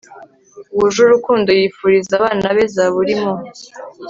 [0.77, 3.33] wuje urukundo yifuriza abana be Zaburi Mu